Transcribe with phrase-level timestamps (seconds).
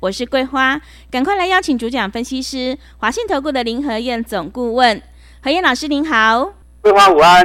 [0.00, 0.80] 我是桂花，
[1.10, 5.02] 赶快来邀请主讲分析师华信投顾的林和燕总顾问，
[5.42, 6.54] 何燕老师您好。
[6.82, 7.44] 桂花午安，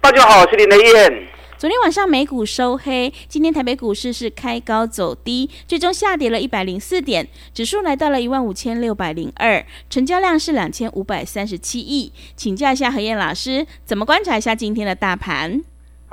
[0.00, 1.26] 大家好，我是林和燕。
[1.56, 12.12] 昨天晚上美股收黑，今天台北股市是开高走低，最终下跌了一百零四点，指数来到了一万五千六百零二，成交量是两千五百三十七亿。
[12.36, 15.60] 请教一下何燕老师，怎么观察一下今天的大盘？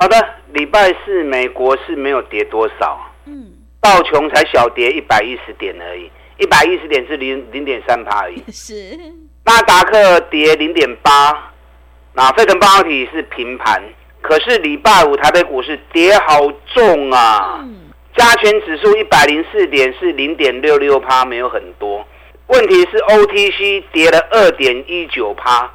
[0.00, 0.16] 好的，
[0.52, 2.98] 礼拜四美国是没有跌多少，
[3.86, 3.96] 嗯。
[3.96, 8.42] 道琼才小跌一百一十点而已，一百一十点是零零点三趴而已。
[8.50, 8.98] 是，
[9.44, 11.52] 纳达克跌零点八，
[12.14, 13.80] 那费城半导体是平盘。
[14.20, 17.64] 可是礼拜五台北股市跌好重啊，
[18.16, 22.04] 加权指数一百零四点是零点六六趴，没有很多。
[22.48, 25.70] 问题是 OTC 跌了二点一九趴，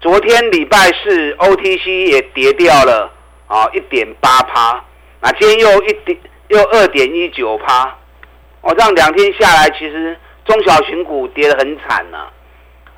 [0.00, 3.12] 昨天礼拜四 OTC 也跌掉了
[3.48, 4.84] 啊一点八趴，
[5.20, 6.16] 那今天又一点。
[6.48, 7.96] 又二点一九趴，
[8.62, 12.32] 哦，这样两天下来，其实中小型股跌得很惨呢、啊。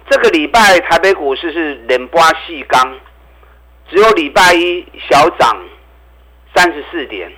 [0.08, 2.98] 这个礼拜台北股市是连波细钢，
[3.88, 5.56] 只有礼拜一小涨
[6.54, 7.30] 三十四点，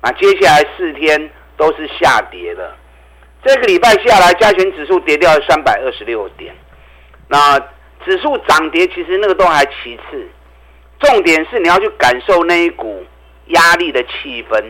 [0.00, 2.74] 啊，接下来四天都是下跌的。
[3.42, 6.54] 这个礼拜下来，加权指数跌掉三百二十六点。
[7.28, 7.58] 那
[8.04, 10.28] 指数涨跌其实那个都还其次，
[10.98, 13.02] 重点是你要去感受那一股
[13.46, 14.62] 压力的气氛。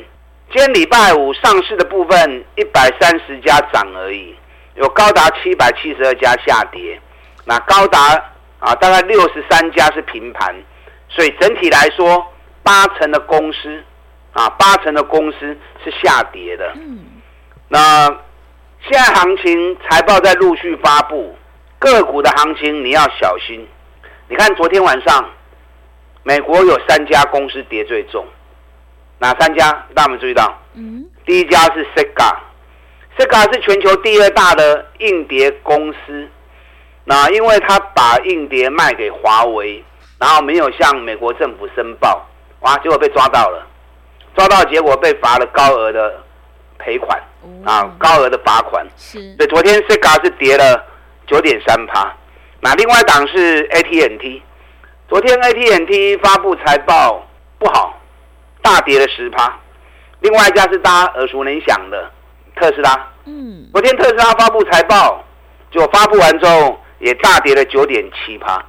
[0.52, 4.34] 今天礼拜五上市的部分一百三十家涨而已，
[4.74, 7.00] 有高达七百七十二家下跌，
[7.44, 8.00] 那高达
[8.58, 10.52] 啊大概六十三家是平盘，
[11.08, 12.26] 所以整体来说
[12.64, 13.80] 八成的公司
[14.32, 16.72] 啊八成的公司是下跌的。
[16.74, 16.98] 嗯，
[17.68, 18.08] 那
[18.80, 21.32] 现在行情财报在陆续发布，
[21.78, 23.64] 个股的行情你要小心。
[24.26, 25.30] 你看昨天晚上，
[26.24, 28.26] 美国有三家公司跌最重。
[29.20, 29.70] 哪三家？
[29.94, 30.52] 大家注意到？
[30.74, 36.28] 嗯，第一家是 Sega，Sega 是全球第二大的硬碟公司。
[37.04, 39.84] 那因为他把硬碟卖给华为，
[40.18, 42.26] 然后没有向美国政府申报，
[42.60, 43.66] 哇，结果被抓到了，
[44.34, 46.22] 抓到结果被罚了高额的
[46.78, 47.20] 赔款，
[47.64, 48.86] 啊，高额的罚款。
[48.96, 49.18] 是。
[49.36, 50.84] 所以昨天 Sega 是跌了
[51.26, 52.10] 九点三趴。
[52.60, 54.42] 那另外一档是 AT&T，
[55.08, 57.26] 昨天 AT&T 发布财报
[57.58, 57.89] 不好。
[58.62, 59.52] 大跌了十趴，
[60.20, 62.10] 另外一家是大家耳熟能详的
[62.56, 63.08] 特斯拉。
[63.24, 65.24] 嗯，昨天特斯拉发布财报，
[65.70, 68.62] 就发布完之后也大跌了九点七趴，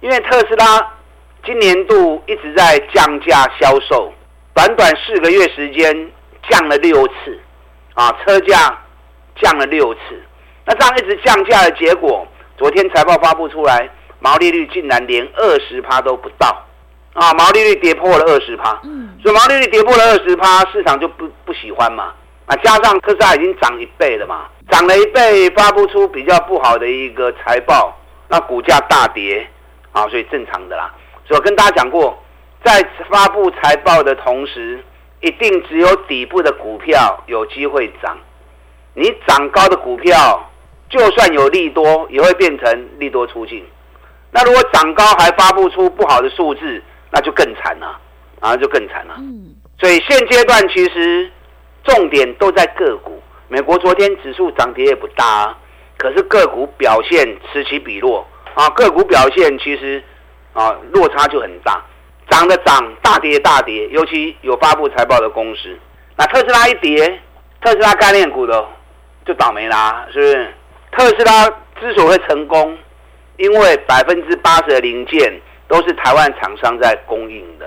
[0.00, 0.92] 因为特斯拉
[1.44, 4.12] 今年度一直在降价销售，
[4.54, 6.10] 短短四个月时间
[6.48, 7.40] 降了六次，
[7.94, 8.78] 啊，车价
[9.40, 10.00] 降了六次。
[10.64, 12.26] 那这样一直降价的结果，
[12.56, 13.88] 昨天财报发布出来，
[14.20, 16.64] 毛利率竟然连二十趴都不到。
[17.14, 22.12] 啊，毛利率跌破了二十趴，嗯，所以毛利率跌破了二十趴，市场就不不喜欢嘛。
[22.46, 27.96] 啊，加上特斯拉已经涨一倍了嘛，涨了一倍，发布出比较不好的一个财报，
[28.28, 29.46] 那股价大跌，
[29.92, 30.92] 啊，所以正常的啦。
[31.26, 32.20] 所以我跟大家讲过，
[32.64, 34.82] 在发布财报的同时，
[35.20, 38.18] 一定只有底部的股票有机会涨。
[38.94, 40.50] 你涨高的股票，
[40.90, 43.64] 就算有利多，也会变成利多出尽。
[44.32, 48.00] 那如果涨高还发布出不好的数字，那就更惨了，
[48.40, 49.14] 啊，就更惨了。
[49.18, 51.30] 嗯，所以现阶段其实
[51.84, 53.22] 重点都在个股。
[53.48, 55.58] 美国昨天指数涨跌也不大啊，
[55.98, 60.02] 可是个股表现此起彼落啊，个股表现其实
[60.54, 61.84] 啊落差就很大，
[62.30, 65.78] 涨的涨，大跌大跌，尤其有发布财报的公司。
[66.16, 67.20] 那特斯拉一跌，
[67.60, 68.66] 特斯拉概念股的
[69.26, 70.54] 就倒霉啦，是不是？
[70.92, 71.46] 特斯拉
[71.78, 72.78] 之所以会成功，
[73.36, 75.40] 因为百分之八十的零件。
[75.72, 77.66] 都是台湾厂商在供应的，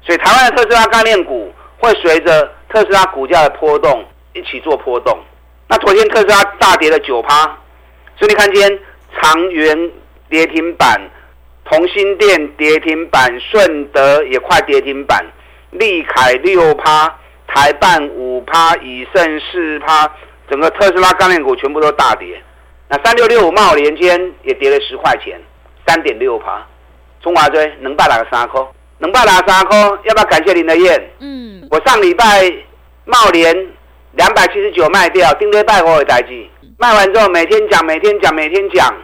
[0.00, 4.02] 所以台湾的特斯拉概念股会随着特斯拉股价的波动
[4.32, 5.18] 一起做波动。
[5.68, 7.44] 那昨天特斯拉大跌了九趴，
[8.16, 8.78] 所以你看今天
[9.20, 9.90] 长元
[10.30, 10.98] 跌停板，
[11.66, 15.22] 同心电跌停板，顺德也快跌停板，
[15.72, 17.14] 立凯六趴，
[17.46, 20.10] 台半五趴，以盛四趴，
[20.48, 22.42] 整个特斯拉概念股全部都大跌。
[22.88, 25.38] 那三六六五茂联间也跌了十块钱，
[25.86, 26.66] 三点六趴。
[27.24, 28.68] 中华追能霸哪个三颗？
[28.98, 29.76] 能霸哪三颗？
[30.04, 31.10] 要不要感谢林德燕？
[31.20, 32.24] 嗯，我上礼拜
[33.06, 33.66] 茂联
[34.12, 36.46] 两百七十九卖掉，丁德拜我有代志。
[36.76, 38.94] 卖完之后每天讲，每天讲，每天讲，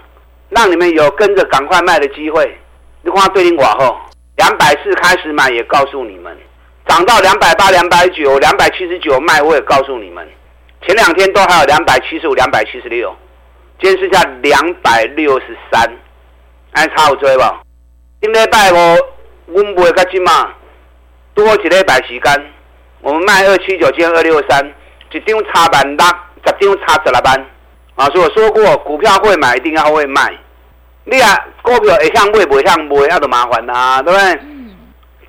[0.50, 2.58] 让你们有跟着赶快卖的机会。
[3.00, 3.98] 你看对你寡后，
[4.36, 6.36] 两百四开始买也告诉你们，
[6.86, 10.28] 涨到两百八、两百九、两百七十九卖我也告诉你们。
[10.86, 13.16] 前两天都还有两百七十五、两百七十六，
[13.80, 15.90] 今天剩下两百六十三，
[16.72, 17.62] 还差有追吧？
[18.22, 18.76] 今礼拜五
[19.46, 20.50] 我们不会较紧嘛，
[21.32, 22.52] 多一礼拜时间，
[23.00, 24.62] 我们卖二七九，今天二六三，
[25.10, 26.06] 一张差万六，
[26.44, 27.46] 十张差十来万。
[27.94, 30.38] 啊，所以我说过，股票会买，一定要会卖。
[31.04, 34.38] 你啊，股票会向卖，不会向卖，那就麻烦啦，对不对？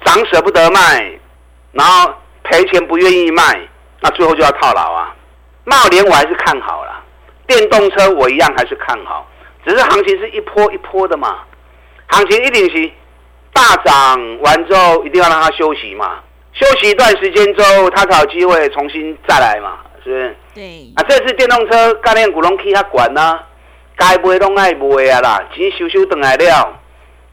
[0.03, 1.17] 涨舍不得卖，
[1.71, 2.13] 然后
[2.43, 3.57] 赔钱不愿意卖，
[4.01, 5.15] 那最后就要套牢啊。
[5.63, 7.01] 贸联我还是看好了，
[7.47, 9.25] 电动车我一样还是看好，
[9.65, 11.39] 只是行情是一波一波的嘛。
[12.11, 12.91] 行情一定是
[13.53, 16.19] 大涨完之后，一定要让它休息嘛，
[16.53, 19.79] 休息一段时间之后，它才有机会重新再来嘛。
[20.03, 20.35] 是不是？
[20.55, 20.91] 对。
[20.95, 23.39] 啊，这次电动车概念股拢起较悬呐，
[23.95, 26.79] 该卖拢爱卖啊啦，钱收收回来了，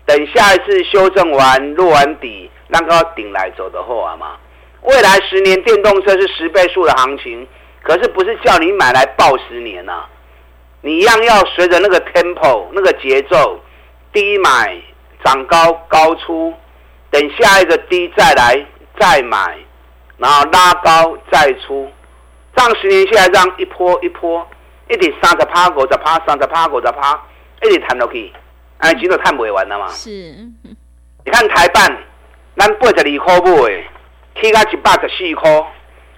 [0.05, 4.37] 等下一次修正完落完底，让它顶来走的后啊嘛。
[4.83, 7.47] 未来十年电动车是十倍数的行情，
[7.83, 10.09] 可是不是叫你买来报十年呐、啊，
[10.83, 13.59] 你一样要随着那个 tempo 那个节奏，
[14.13, 14.81] 低买
[15.25, 16.55] 涨高高出，
[17.11, 18.67] 等下一个低再来
[18.99, 19.57] 再买，
[20.17, 21.91] 然后拉高再出。
[22.57, 24.45] 上十年下来，这样一波一波，
[24.89, 27.23] 一直三十趴、五十趴、三十趴、五十趴，
[27.63, 28.33] 一直谈落去，
[28.79, 29.89] 哎，钱都谈不完了嘛。
[29.89, 31.87] 是，你看台办，
[32.57, 33.85] 咱八十二块买，
[34.41, 35.73] 起到一百十四块，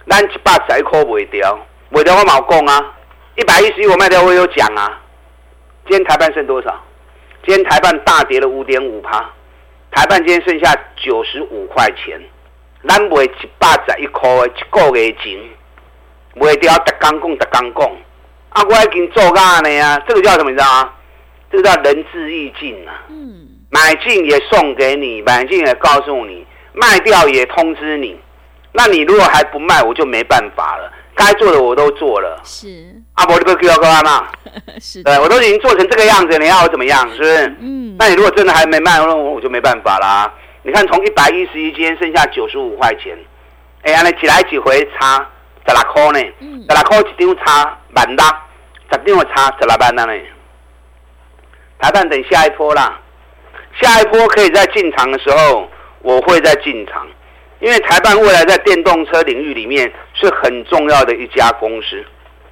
[0.07, 1.59] 咱一百十一块卖掉，
[1.89, 2.95] 卖掉我冇讲啊，
[3.35, 4.99] 一百一十一我卖掉我有讲啊。
[5.87, 6.83] 今天台办剩多少？
[7.43, 9.29] 今天台办大跌了五点五趴，
[9.91, 12.21] 台办今天剩下九十五块钱，
[12.87, 15.39] 咱卖一百十一块，一个月钱。
[16.33, 17.91] 卖掉，特刚讲，特刚讲，
[18.51, 20.49] 啊，我已经做干了呀，这个叫什么？
[20.49, 20.93] 你知道吗？
[21.51, 23.03] 这个叫仁至义尽啊。
[23.09, 23.47] 嗯。
[23.69, 28.17] 买进也送给你，买进也告诉你，卖掉也通知你。
[28.71, 30.91] 那你如果还不卖，我就没办法了。
[31.15, 32.39] 该做的我都做了。
[32.43, 32.95] 是。
[33.15, 34.27] 阿伯，你不要干嘛？
[34.79, 35.03] 是。
[35.03, 37.09] 对，我都已经做成这个样子，你要我怎么样？
[37.11, 37.47] 是不是？
[37.59, 37.95] 嗯。
[37.99, 40.33] 那你如果真的还没卖，那我就没办法啦。
[40.63, 43.17] 你看，从一百一十一，今天剩下九十五块钱。
[43.83, 45.27] 哎呀，你几来几回差？
[45.67, 48.25] 十六块呢，十六块一张差万六，
[48.91, 50.07] 十张差十六万呢。
[51.79, 52.99] 台办等下一波啦，
[53.79, 55.67] 下一波可以在进场的时候，
[56.01, 57.07] 我会再进场，
[57.59, 59.91] 因为台办未来在电动车领域里面
[60.21, 62.01] 是很重要的一家公司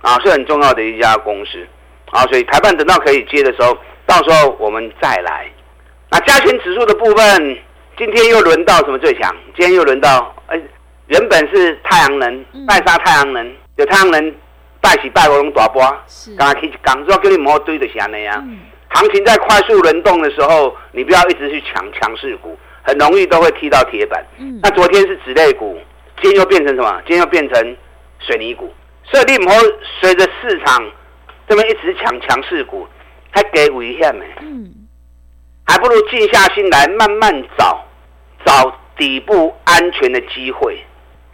[0.02, 1.66] 啊，是很重要的一家公司
[2.12, 5.48] 啊，所以台办等到可以接的时候，到时候我们再来。
[6.10, 7.58] 那加权指数的部分，
[7.98, 9.34] 今天又轮到什么最强？
[9.56, 10.60] 今天又轮到哎。
[11.10, 14.36] 原本是太阳能，拜杀太阳能，有太阳能
[14.80, 15.82] 拜喜拜龙大波，
[16.38, 18.44] 刚刚去讲说跟你摩堆的是安尼啊。
[18.90, 24.24] 行情在快速轮动的时候，你不要一直去抢强势股，很容易都会踢到铁板。
[24.38, 25.80] 嗯、那昨天是纸类股，
[26.22, 27.02] 今天又变成什么？
[27.06, 27.78] 今天又变成
[28.20, 28.74] 水泥股。
[29.04, 29.56] 所以你唔好
[30.02, 30.92] 随着市场
[31.48, 32.88] 这么一直抢强势股，
[33.32, 34.26] 还给危险呢。
[34.42, 34.72] 嗯，
[35.66, 37.84] 还不如静下心来慢慢找，
[38.46, 40.80] 找底部安全的机会。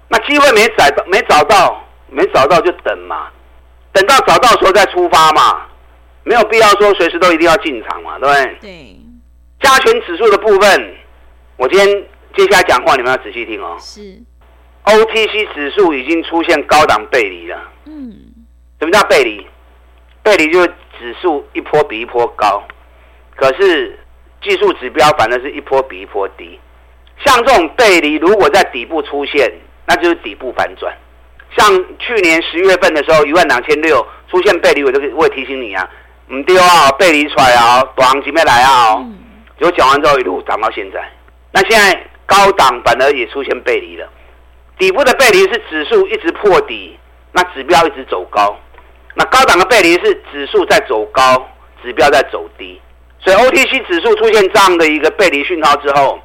[0.08, 3.28] 那机会没找到，没找到，没找到就等嘛，
[3.92, 5.66] 等到找到时候再出发嘛，
[6.24, 8.58] 没有必要说随时都一定要进场嘛，对不对？
[8.62, 9.00] 对。
[9.60, 10.96] 加权指数的部分，
[11.58, 13.76] 我今天接下来讲话，你们要仔细听哦。
[13.80, 14.22] 是。
[14.86, 17.72] OTC 指数已经出现高档背离了。
[17.86, 18.14] 嗯。
[18.80, 19.46] 什么叫背离？
[20.22, 20.68] 背离就是
[21.00, 22.64] 指数一波比一波高，
[23.36, 24.00] 可是
[24.42, 26.60] 技术指标反而是一波比一波低。
[27.24, 29.52] 像这种背离，如果在底部出现，
[29.86, 30.94] 那就是底部反转，
[31.56, 31.68] 像
[32.00, 35.88] 去年十月份的时候，一万两千六出现背离，我就我也提醒你啊，
[36.30, 38.98] 唔对啊，背离出来啊，短行情没来啊，
[39.60, 41.08] 结果讲完之后一路涨到现在。
[41.52, 44.10] 那现在高档反而也出现背离了，
[44.78, 46.98] 底部的背离是指数一直破底，
[47.32, 48.56] 那指标一直走高，
[49.14, 51.48] 那高档的背离是指数在走高，
[51.84, 52.82] 指标在走低，
[53.20, 56.20] 所以 OTC 指数出现这样的一个背离讯号之后，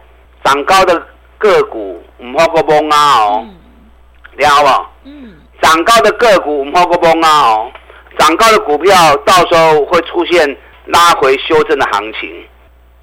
[0.45, 1.07] 涨高的
[1.39, 2.03] 个股。
[2.23, 3.49] 唔好个崩啊哦，
[4.37, 4.69] 你好不？
[4.69, 4.93] 好？
[5.05, 7.73] 嗯，涨高的个股唔好个崩啊哦，
[8.19, 10.55] 涨高的股票到时候会出现
[10.85, 12.47] 拉回修正的行情，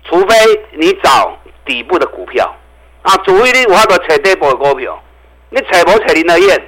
[0.03, 0.35] 除非
[0.73, 1.35] 你找
[1.65, 2.55] 底部的股票。
[3.01, 5.01] 啊，除非你有法度找底部的股票，
[5.49, 6.61] 你找无找林德燕，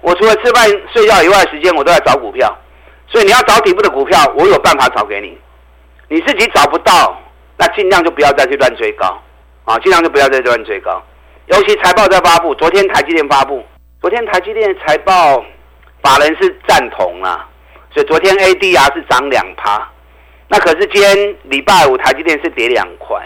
[0.00, 2.56] 我除了吃饭睡觉以外的时间，我都在找股票，
[3.08, 5.36] 所以你要找底部的股票，我有办法找给你，
[6.08, 7.20] 你自己找不到，
[7.56, 9.20] 那尽量就不要再去乱追高
[9.64, 11.02] 啊，尽量就不要再乱追高。
[11.46, 13.64] 尤其财报在发布，昨天台积电发布，
[14.00, 15.44] 昨天台积电财报，
[16.00, 17.48] 法人是赞同啦，
[17.92, 19.90] 所以昨天 ADR 是涨两趴。
[20.46, 23.20] 那可是今天礼拜五台积电是跌两块。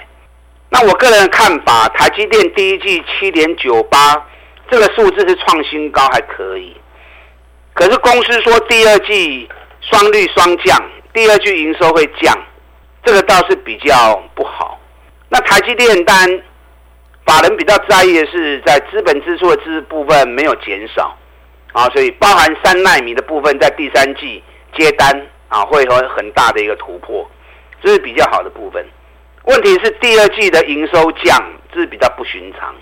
[0.71, 4.27] 那我个人的看法，台积电第一季七点九八
[4.75, 6.77] 这个数字是创新高，还可以。
[7.75, 9.49] 可是公司说第二季
[9.81, 10.77] 双率双降，
[11.13, 12.37] 第二季营收会降，
[13.05, 14.81] 这个倒是比较不好。
[15.29, 16.43] 那台积电单
[17.25, 21.17] 法人比较在意的是，在资本支出的支部分没有减少
[21.73, 24.43] 啊，所以包含三奈米的部分在第三季
[24.77, 27.25] 接单啊，会有很大的一个突破，
[27.81, 28.85] 这是比较好的部分。
[29.45, 31.41] 问题是第二季的营收降，
[31.73, 32.75] 这是比较不寻常，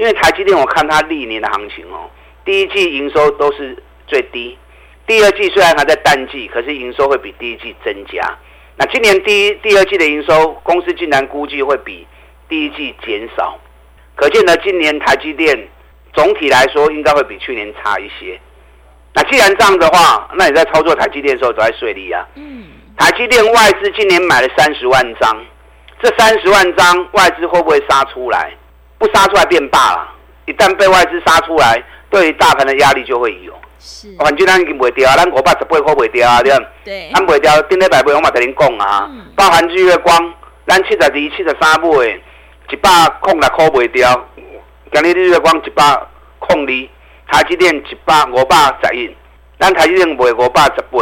[0.00, 2.08] 因为台积电我看它历年的行情哦，
[2.42, 3.76] 第一季营收都是
[4.06, 4.56] 最低，
[5.06, 8.26] 第二季虽然还在淡季，可是营收会比第一季增加。
[8.76, 12.06] 那今年第一、第二季的营收，公司竟然估计会比
[12.48, 13.58] 第一季减少，
[14.16, 15.68] 可见呢，今年台积电
[16.14, 18.40] 总体来说应该会比去年差一些。
[19.12, 22.26] 那既然这样的话，那你在操作台积电的时候都在顺利啊。
[22.36, 22.68] 嗯。
[22.96, 25.44] 台积电外资今年买了三十万张，
[26.02, 28.50] 这三十万张外资会不会杀出来？
[29.00, 30.06] 不杀出来变罢了。
[30.44, 33.52] 一旦被外资杀出来，对于大盘的压力就会有。
[33.78, 37.10] 是，反正咱已经卖掉啊，咱五百十八块卖掉啊，对不对？
[37.14, 40.34] 咱卖掉，顶礼拜卖，我嘛跟您讲啊，嗯、包含日月光，
[40.66, 42.20] 咱七十二、七十三买，
[42.70, 42.90] 一百
[43.20, 44.28] 空六块卖掉。
[44.92, 45.82] 今日日月光一百
[46.40, 46.88] 空二，
[47.32, 49.16] 台积电一百五百十一，
[49.58, 51.00] 咱台积电卖五百十八，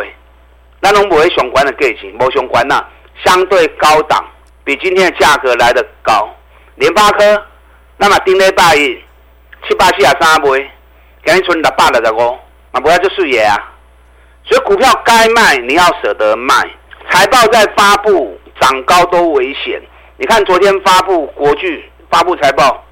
[0.80, 2.84] 咱拢卖上关的价钱，无上悬呐，
[3.24, 4.24] 相对高档，
[4.62, 6.28] 比今天的价格来得高。
[6.76, 7.42] 联发科，
[7.98, 9.02] 那么顶礼拜一
[9.66, 10.70] 七八四十三买，
[11.24, 12.38] 今日剩六百六十五。
[12.70, 13.56] 啊，不要就是也啊，
[14.44, 16.54] 所以股票该卖你要舍得卖。
[17.10, 19.82] 财报在发布，涨高都危险。
[20.16, 22.84] 你看昨天发布国巨发布财报，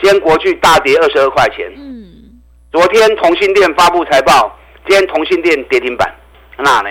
[0.00, 1.72] 今天国巨大跌二十二块钱。
[1.76, 2.40] 嗯。
[2.70, 4.56] 昨天同欣电发布财报，
[4.86, 6.14] 今天同欣电跌停板。
[6.58, 6.90] 那呢？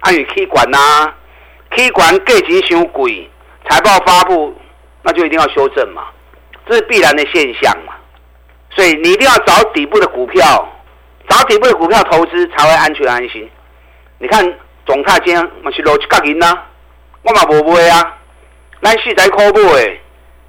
[0.00, 1.12] 按与 K 管呐
[1.70, 3.30] ，K 管价钱太贵，
[3.68, 4.54] 财报发布
[5.02, 6.04] 那就一定要修正嘛，
[6.66, 7.94] 这是必然的现象嘛。
[8.70, 10.68] 所以你一定要找底部的股票。
[11.28, 13.48] 找底部的股票投资才会安全安心。
[14.18, 14.44] 你看
[14.84, 16.52] 总泰今天嘛是落一角银呐，
[17.22, 18.18] 我嘛无买啊。
[18.82, 19.96] 咱四十块买的，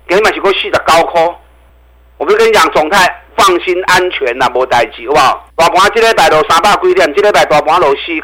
[0.10, 1.36] 今日嘛是过四十九块。
[2.18, 5.50] 我不是跟你讲总泰放心安全呐，无代志好不好？
[5.56, 8.24] 大盘这礼拜落三百几点，这礼拜大盘落四天，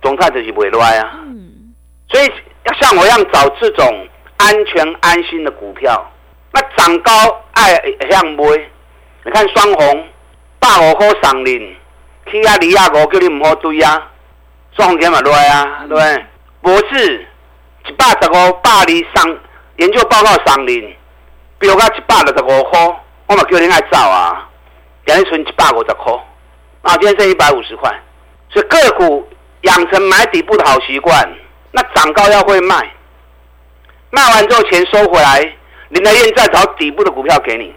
[0.00, 1.18] 总泰就是袂赖啊。
[2.08, 2.32] 所以
[2.64, 6.12] 要像我一样找这种安全安心的股票，
[6.56, 7.12] 那涨高
[7.52, 7.74] 爱
[8.10, 8.44] 向买。
[9.24, 10.06] 你看双红。
[10.58, 11.74] 百五块送恁，
[12.28, 14.02] 起亚离亚五叫你唔好追啊，
[14.76, 16.26] 双天嘛落啊，对不对？
[16.60, 17.26] 博智
[17.86, 19.38] 一百十五百二上
[19.76, 20.92] 研究报告送恁，
[21.60, 22.80] 飙到一百六十五块，
[23.26, 24.48] 我嘛叫你爱走啊，
[25.06, 26.12] 今日存一百五十块，
[26.82, 27.88] 啊，今天剩一百五十块，
[28.50, 29.28] 所以个股
[29.60, 31.32] 养成买底部的好习惯，
[31.70, 32.90] 那涨高要会卖，
[34.10, 35.54] 卖完之后钱收回来，
[35.88, 37.74] 林德燕再找底部的股票给你，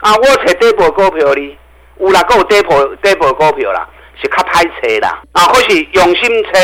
[0.00, 1.56] 啊，我找底部股票哩。
[1.98, 3.88] 有啦，够有底部底部股票啦，
[4.20, 5.22] 是较歹找啦。
[5.32, 6.60] 啊，或是用心找，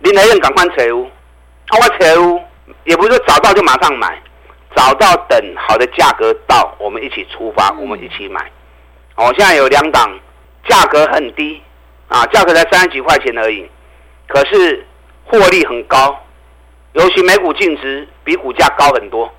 [0.00, 1.02] 林来燕赶快找有。
[1.68, 2.38] 啊，我找有，
[2.84, 4.20] 也不是说找到就马上买，
[4.76, 8.44] 找到等好的价格到，我们一起出发，我们一起买。
[9.16, 10.20] 我、哦、现在有两档，
[10.68, 11.62] 价格很低，
[12.08, 13.66] 啊，价格才三十几块钱而已，
[14.26, 14.86] 可是
[15.24, 16.14] 获利很高，
[16.92, 19.32] 尤其每股净值比股价高很多。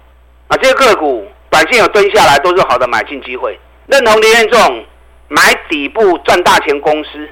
[0.50, 3.58] 啊，这些个股短线有蹲下来，都是好的买进机会。
[3.88, 4.86] 认同林燕这种。
[5.32, 7.30] 买底部赚大钱公司，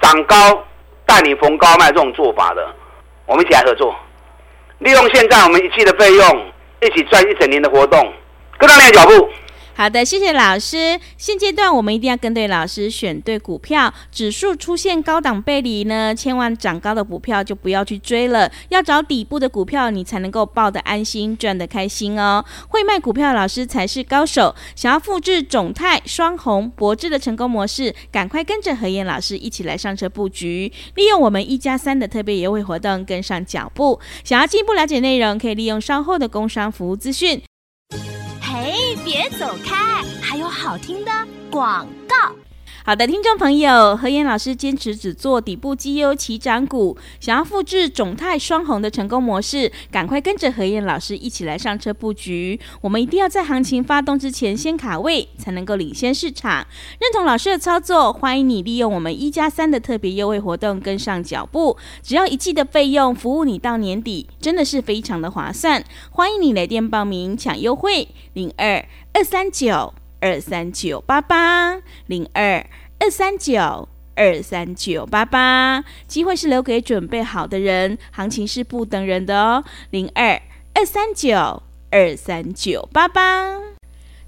[0.00, 0.64] 涨高
[1.04, 2.66] 带你逢高卖这种做法的，
[3.26, 3.94] 我们一起来合作，
[4.78, 6.46] 利用现在我们一季的费用，
[6.80, 8.10] 一起赚一整年的活动，
[8.56, 9.28] 跟上你的脚步。
[9.78, 10.98] 好的，谢谢老师。
[11.18, 13.92] 现阶段我们一定要跟对老师，选对股票。
[14.10, 22.42] 指数出现高档背离呢，千万涨高的股票就不要去追了，要找底部的股票，你才能够抱得安心，赚得开心哦。
[22.68, 24.54] 会卖股票的老师才是高手。
[24.74, 34.00] 想要复制种泰、双红、博智的成功模式，赶快跟着何燕老师一起来上车布局，利用我们一加三的特别优惠活动，跟上脚步。
[34.24, 37.42] 想要进一步了解内容，可以利用稍后的工商服务资讯。
[39.06, 41.12] 别走开，还有好听的
[41.48, 42.34] 广告。
[42.86, 52.60] 好的，听众朋友，何燕老师坚持只做底部绩优起涨股，想要复制种泰双红的成功模式，赶快跟着何燕老师一起来上车布局。
[52.80, 56.64] 我们一定要在行情发动之前先卡位，才能够领先市场。
[57.00, 65.82] 认同老师的操作，欢迎你利用我们一加三的特别优惠活动跟上脚步，只要一季的费用，服务你到年底，真的是非常的划算。
[66.10, 72.66] 欢迎你来电报名抢优惠，零二二三九二三九八八零二
[72.98, 79.64] 二三九二三九八八，机会是留给准备好的人，行情是不等人的哦。
[79.90, 80.40] 零二
[80.74, 83.75] 二三九二三九八八，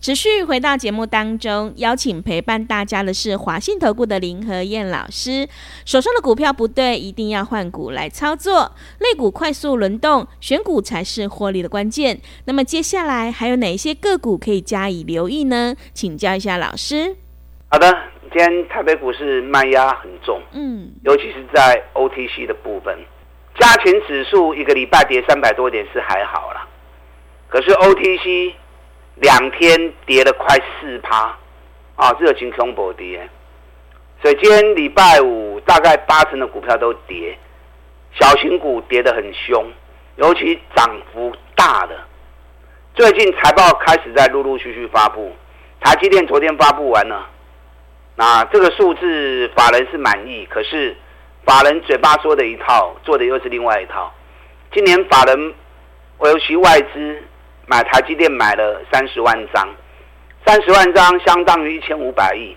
[0.01, 5.49] 持续回到节目当中，邀请陪伴大家的是华信投顾的林和燕老师。
[5.85, 12.21] 手上的股票不对，一定要换股来操作，类股快速轮动，选股才是获利的关键。
[12.45, 15.75] 那么接下来还有哪一些个股可以加以留意呢？
[15.93, 17.17] 请教一下老师。
[17.69, 17.99] 好的。
[18.31, 22.95] 今天台北股市卖压很重，嗯，尤其是在 OTC 的部分，
[23.59, 26.69] 加权指数一个礼拜跌三百多点是还好啦，
[27.49, 28.53] 可是 OTC
[29.21, 31.37] 两天跌了快四趴，
[31.97, 33.29] 啊，这个情况不跌，
[34.23, 37.37] 所以今天礼拜五大概八成的股票都跌，
[38.19, 39.71] 小型股跌得很凶，
[40.17, 41.99] 尤其涨幅大的，
[42.95, 45.35] 最近财报开始在陆陆续续发布，
[45.81, 47.29] 台积电昨天发布完了。
[48.15, 50.97] 那这个数字法人是满意，可是
[51.45, 54.13] 法人嘴巴说的一套，做的又是另外一套。
[54.73, 55.55] 今年法人
[56.23, 57.23] 尤其外资
[57.69, 59.69] 买台积电买了三十万张，
[60.47, 62.57] 三十万张相当于一千五百亿，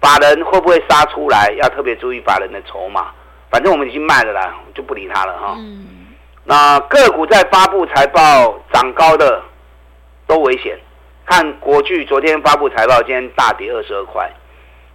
[0.00, 1.54] 法人会不会杀出来？
[1.62, 3.12] 要特别注意法人的筹码。
[3.48, 5.54] 反正我们已经卖了啦，就不理他了哈。
[5.58, 6.08] 嗯。
[6.42, 9.40] 那个股在发布财报涨高的
[10.26, 10.76] 都危险。
[11.26, 14.28] 看国巨昨天发布财报，今天大跌二十二块。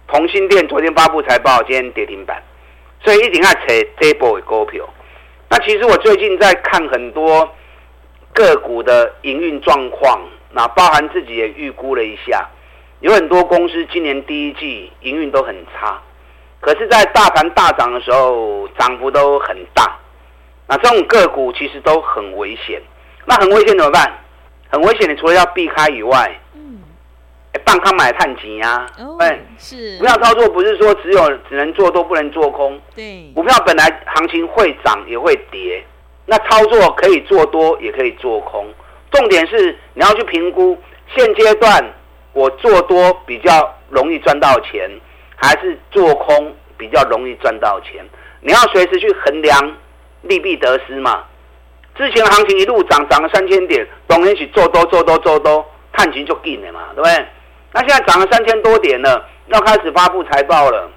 [0.06, 2.40] 同心店昨天发布财报，今天跌停板，
[3.02, 3.66] 所以一定要扯
[3.98, 4.86] 这波的股票。
[5.48, 7.48] 那其实我最近在看很多
[8.32, 10.20] 个股的营运状况，
[10.52, 12.48] 那包含自己也预估了一下，
[13.00, 16.00] 有很多公司今年第一季营运都很差，
[16.60, 19.96] 可是，在大盘大涨的时候，涨幅都很大。
[20.66, 22.80] 那这种个股其实都很危险。
[23.26, 24.12] 那很危险怎么办？
[24.68, 26.78] 很危险，你除了要避开以外，嗯。
[27.64, 28.86] 半康买碳基呀，
[29.18, 29.98] 哎，是。
[29.98, 35.84] 股票操作不是说只有只能做多不能做空，对，股票本来行情会涨也会跌，
[36.26, 38.66] 那操作可以做多也可以做空，
[39.10, 40.78] 重点是你要去评估
[41.14, 41.84] 现阶段
[42.32, 44.88] 我做多比较容易赚到钱，
[45.36, 48.04] 还是做空比较容易赚到钱，
[48.40, 49.76] 你要随时去衡量
[50.22, 51.24] 利弊得失嘛。
[51.96, 57.26] 之前行情一路涨涨了三千点，懂一起做多做多做多，碳基就进了嘛，对不对？
[57.72, 60.88] 那现在涨了三千多点了，要开始发布财报了，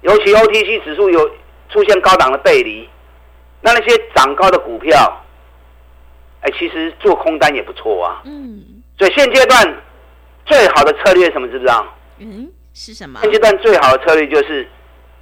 [0.00, 1.30] 尤其 OTC 指数有
[1.68, 2.88] 出现高档的背离，
[3.62, 5.22] 那那些涨高的股票，
[6.42, 8.20] 哎，其实做空单也不错啊。
[8.24, 8.82] 嗯。
[8.98, 9.82] 所以现阶段
[10.44, 11.86] 最好的策略什么知不知道？
[12.18, 13.18] 嗯，是什么？
[13.22, 14.68] 现阶段最好的策略就是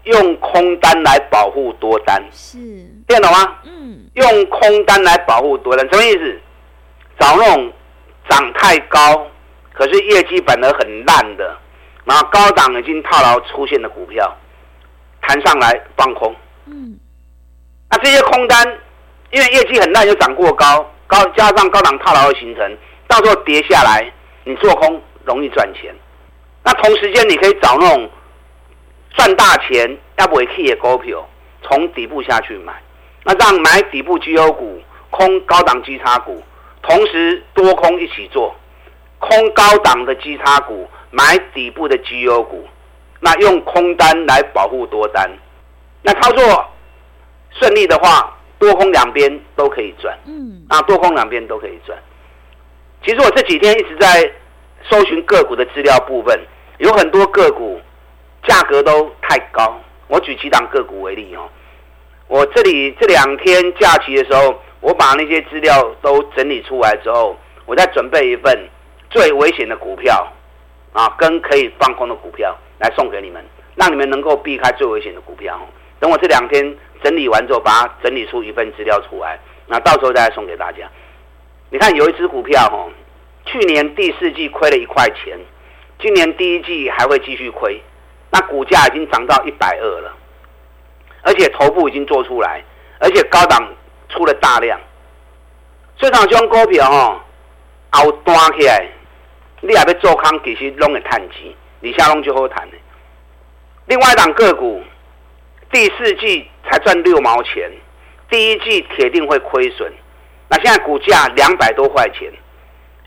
[0.04, 2.22] 用空单来保护多单。
[2.32, 2.58] 是。
[3.06, 3.58] 听懂吗？
[3.64, 4.06] 嗯。
[4.14, 6.40] 用空单来保护多单，什么意思？
[7.18, 7.72] 找那种
[8.28, 9.26] 涨太高。
[9.72, 11.56] 可是业绩反而很烂的，
[12.04, 14.36] 然后高档已经套牢出现的股票，
[15.22, 16.34] 弹上来放空。
[18.30, 18.66] 空单，
[19.30, 22.76] 因为业绩很烂又涨过高，高加上高档套牢的形成，
[23.08, 24.10] 到时候跌下来，
[24.44, 25.94] 你做空容易赚钱。
[26.62, 28.08] 那同时间你可以找那种
[29.16, 31.26] 赚大钱要不会 key 的股票，
[31.62, 32.72] 从底部下去买，
[33.24, 36.42] 那这样买底部绩优股，空高档基差股，
[36.82, 38.54] 同时多空一起做。
[39.18, 42.66] 空高档的基差股，买底部的绩优股，
[43.20, 45.30] 那用空单来保护多单，
[46.02, 46.66] 那操作
[47.52, 50.16] 顺利的话，多空两边都可以赚。
[50.26, 51.98] 嗯，啊，多空两边都可以赚。
[53.04, 54.30] 其实我这几天一直在
[54.88, 56.38] 搜寻个股的资料部分，
[56.78, 57.80] 有很多个股
[58.46, 59.80] 价格都太高。
[60.08, 61.48] 我举几档个股为例哦，
[62.28, 67.36] 我这里这两天假期的时候，我把那些资料都整理出来之后，
[67.66, 68.68] 我再准备一份。
[69.12, 70.24] 最危险的股票，
[70.92, 75.60] 啊，跟可以放空的股票来送给你们，让你们能够避开最危险的股票。
[76.00, 80.88] 等我这两天整理完之后，把它整理出一份资料出来，那到时候再送给大家。
[81.68, 82.88] 你看有一只股票，哈，
[83.44, 85.38] 去年第四季亏了一块钱，
[86.00, 87.80] 今年第一季还会继续亏，
[88.30, 90.12] 那股价已经涨到一百二了，
[91.22, 92.64] 而且头部已经做出来，
[92.98, 93.62] 而且高档
[94.08, 94.80] 出了大量，
[95.98, 97.24] 这场这种股票，哈，
[97.92, 98.88] 后端起来。
[99.62, 102.66] 你还要做空，其实拢会赚钱，你下拢就好谈。
[103.84, 104.82] 另外一档个股，
[105.72, 107.70] 第四季才赚六毛钱，
[108.28, 109.92] 第一季铁定会亏损。
[110.48, 112.30] 那现在股价两百多块钱，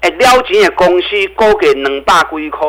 [0.01, 2.67] 哎，了钱的公司勾给两百几块，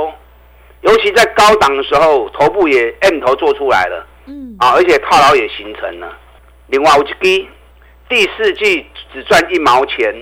[0.81, 6.17] 尤其在高档的时候，头部也 M 头做出来了，嗯，啊，而且套牢也形成了。
[6.67, 7.47] 另外有一支，
[8.09, 10.13] 第四季只赚一毛钱，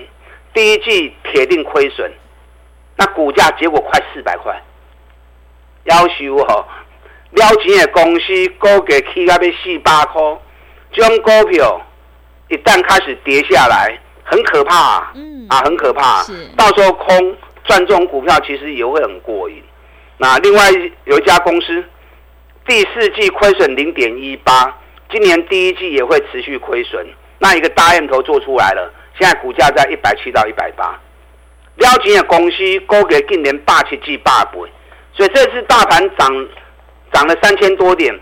[0.53, 2.11] 第一季铁定亏损。
[2.95, 4.55] 那股价结果快四百块，
[5.85, 6.65] 要求哦，
[7.33, 10.21] 了钱的公司股价起到要四百块，
[10.91, 11.81] 这种股票
[12.49, 15.11] 一旦开始跌下来，很可怕啊！
[15.15, 16.21] 嗯、啊，很可怕。
[16.21, 19.63] 是，到时候空赚这种股票，其实也会很过瘾。
[20.17, 20.69] 那另外
[21.05, 21.83] 有一家公司，
[22.67, 24.71] 第四季亏损零点一八，
[25.11, 27.03] 今年第一季也会持续亏损。
[27.39, 30.99] 那一个大 M 头做出来了，现在股价在一百七到一百八。
[31.77, 34.59] 了钱的公司股价今年八七至八倍，
[35.13, 36.47] 所以这次大盘涨。
[37.13, 38.13] 涨了三千多点，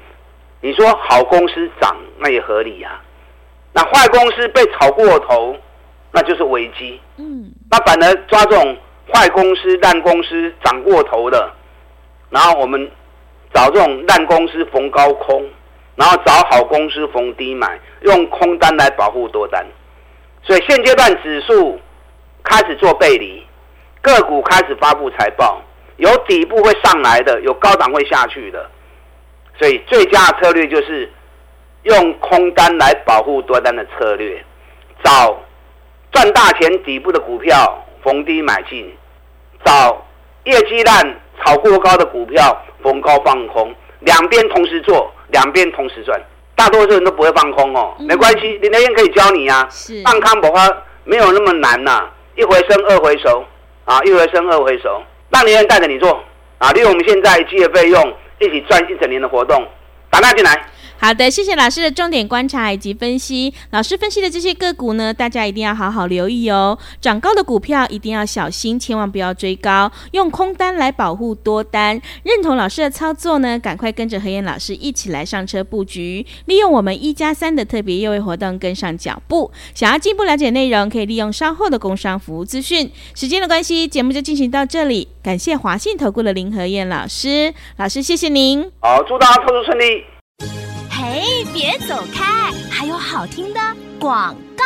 [0.59, 3.01] 你说好公司涨那也合理呀、啊。
[3.73, 5.55] 那坏公司被炒过头，
[6.11, 6.99] 那就是危机。
[7.17, 8.77] 嗯，那反而抓这种
[9.13, 11.51] 坏公司、烂公司涨过头的，
[12.29, 12.91] 然后我们
[13.53, 15.45] 找这种烂公司逢高空，
[15.95, 19.65] 然后找好公司逢低买，用空单来保护多单。
[20.43, 21.79] 所以现阶段指数
[22.43, 23.45] 开始做背离，
[24.01, 25.61] 个股开始发布财报，
[25.97, 28.70] 有底部会上来的，有高档会下去的。
[29.61, 31.07] 所以最佳的策略就是
[31.83, 34.43] 用空单来保护多单的策略，
[35.03, 35.39] 找
[36.11, 38.91] 赚大钱底部的股票逢低买进，
[39.63, 40.03] 找
[40.45, 46.19] 业绩烂炒过高的股票逢高放空，两边同时做，两边同时赚。
[46.55, 49.67] 大多数人都不会放空哦，没关系，林德燕可以教你啊。
[49.69, 50.67] 是，放空的话
[51.03, 53.45] 没有那么难呐、啊，一回生二回熟
[53.85, 56.19] 啊，一回生二回熟，让林德燕带着你做
[56.57, 58.11] 啊，利用我们现在积的费用。
[58.41, 59.63] 一起赚一整年的活动，
[60.09, 60.70] 打电话进来。
[61.01, 63.51] 好的，谢谢老师的重点观察以及分析。
[63.71, 66.77] 老师分析的这些个股呢，大家一定要好好留意哦。
[67.01, 71.99] 涨高的股票一定要小心，千万不要追高，用空单来保护多单。
[72.21, 79.49] 认同老师的操作呢，赶快跟着何燕老师一起来上车布局，利用我们一加三的特别优惠活动跟上脚步。
[79.73, 82.91] 想要进一步了解内容，可以利用稍后的工商服务资讯。
[83.15, 85.07] 时间的关系，节目就进行到这里。
[85.23, 88.71] 感谢华信投顾的林和燕老师，老师谢谢您。
[88.81, 90.03] 好，祝大家操作顺利。
[91.01, 93.59] 嘿，别走开，还有好听的
[93.99, 94.63] 广告。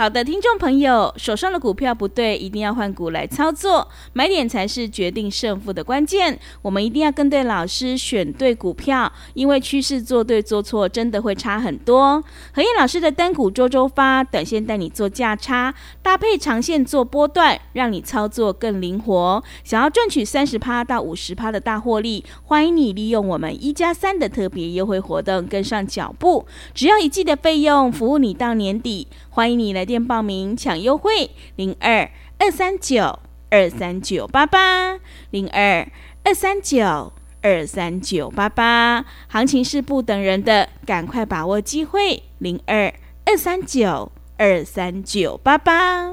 [0.00, 6.40] 好的，听众朋友，手上的股票不对，一定要换股来操作，买点才是决定胜负的关键。
[6.62, 12.24] 我们一定要跟对老师，选对股票，因为趋势做对做错真的会差很多。
[12.54, 19.44] 和彦老师的单股周周发，短线带你做价差，搭配长线做波段，让你操作更灵活。
[19.62, 29.06] 想要赚取三十趴到五十趴的大获利，欢迎你利用我们一加三的特别优惠活动跟上脚步，只要一季的费用，服务你到年底。
[29.40, 35.00] 欢迎你来电报名抢优惠，零二二三九二三九八八，
[35.30, 35.90] 零二
[36.24, 39.02] 二三九二三九八八。
[39.28, 42.92] 行情是不等人的，赶快把握机会，零二
[43.24, 46.12] 二三九二三九八八。